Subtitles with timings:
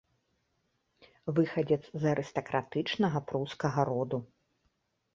[1.41, 4.17] Выхадзец з арыстакратычнага прускага роду.